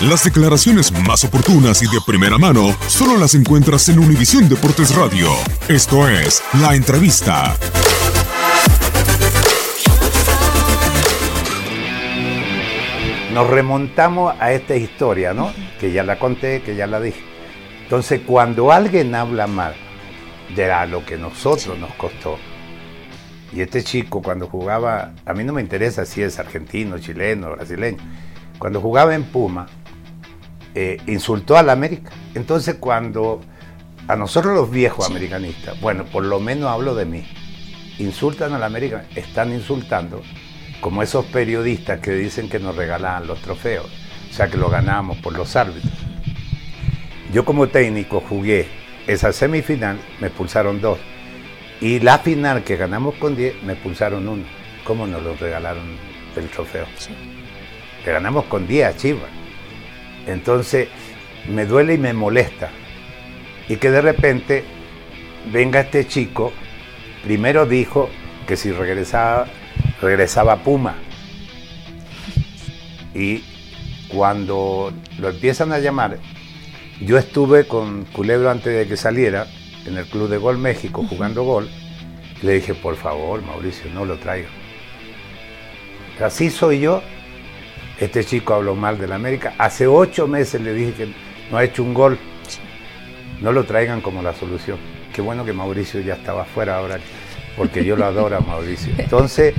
[0.00, 5.28] Las declaraciones más oportunas y de primera mano solo las encuentras en Univisión Deportes Radio.
[5.68, 7.54] Esto es La Entrevista.
[13.34, 15.52] Nos remontamos a esta historia, ¿no?
[15.78, 17.20] Que ya la conté, que ya la dije.
[17.82, 19.74] Entonces, cuando alguien habla mal
[20.56, 22.38] de lo que nosotros nos costó,
[23.52, 27.98] y este chico cuando jugaba, a mí no me interesa si es argentino, chileno, brasileño,
[28.58, 29.66] cuando jugaba en Puma,
[30.74, 32.10] eh, insultó a la América.
[32.34, 33.40] Entonces cuando
[34.08, 37.24] a nosotros los viejos americanistas, bueno, por lo menos hablo de mí,
[37.98, 40.22] insultan a la América, están insultando
[40.80, 43.86] como esos periodistas que dicen que nos regalaban los trofeos,
[44.30, 45.92] o sea que lo ganamos por los árbitros.
[47.32, 48.66] Yo como técnico jugué
[49.06, 50.98] esa semifinal, me expulsaron dos.
[51.80, 54.44] Y la final que ganamos con 10, me expulsaron uno.
[54.84, 55.96] ¿Cómo nos lo regalaron
[56.36, 56.86] el trofeo?
[58.04, 59.39] Que ganamos con 10 a Chivas.
[60.26, 60.88] Entonces,
[61.48, 62.70] me duele y me molesta.
[63.68, 64.64] Y que de repente
[65.52, 66.52] venga este chico,
[67.24, 68.10] primero dijo
[68.46, 69.46] que si regresaba,
[70.00, 70.96] regresaba Puma.
[73.14, 73.44] Y
[74.08, 76.18] cuando lo empiezan a llamar,
[77.00, 79.46] yo estuve con Culebro antes de que saliera
[79.86, 81.68] en el Club de Gol México jugando gol.
[82.42, 84.48] Le dije, por favor, Mauricio, no lo traiga.
[86.20, 87.02] Así soy yo.
[88.00, 89.54] Este chico habló mal del América.
[89.58, 91.14] Hace ocho meses le dije que
[91.50, 92.18] no ha hecho un gol.
[93.42, 94.78] No lo traigan como la solución.
[95.12, 96.98] Qué bueno que Mauricio ya estaba afuera ahora,
[97.58, 98.94] porque yo lo adoro a Mauricio.
[98.96, 99.54] Entonces,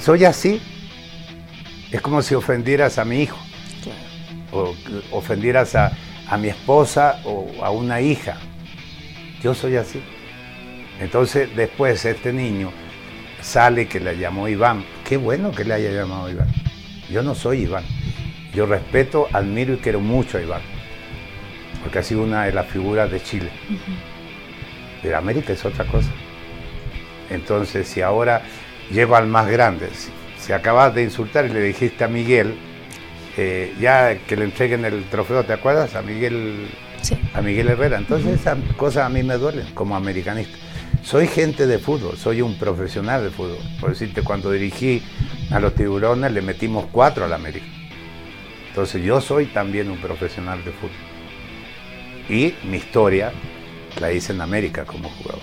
[0.00, 0.62] soy así.
[1.90, 3.38] Es como si ofendieras a mi hijo,
[4.52, 4.74] o
[5.10, 5.92] ofendieras a,
[6.28, 8.36] a mi esposa o a una hija.
[9.42, 10.00] Yo soy así.
[11.00, 12.72] Entonces, después este niño
[13.40, 14.84] sale que le llamó Iván.
[15.04, 16.48] Qué bueno que le haya llamado Iván.
[17.12, 17.84] Yo no soy Iván.
[18.54, 20.62] Yo respeto, admiro y quiero mucho a Iván.
[21.82, 23.50] Porque ha sido una de las figuras de Chile.
[25.02, 26.10] Pero América es otra cosa.
[27.30, 28.42] Entonces, si ahora
[28.90, 32.54] llego al más grande, si, si acabas de insultar y le dijiste a Miguel,
[33.36, 35.94] eh, ya que le entreguen el trofeo, ¿te acuerdas?
[35.94, 36.68] A Miguel,
[37.00, 37.18] Sí.
[37.34, 37.98] a Miguel Herrera.
[37.98, 40.56] Entonces esas cosas a mí me duelen como americanista.
[41.02, 43.58] Soy gente de fútbol, soy un profesional de fútbol.
[43.80, 45.02] Por decirte, cuando dirigí
[45.50, 47.66] a los tiburones le metimos cuatro a la América.
[48.68, 50.96] Entonces yo soy también un profesional de fútbol.
[52.28, 53.32] Y mi historia
[54.00, 55.42] la hice en América como jugador.